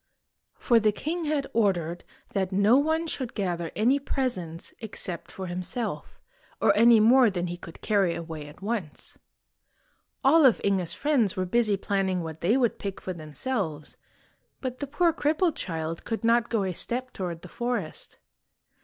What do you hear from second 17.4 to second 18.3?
the forest.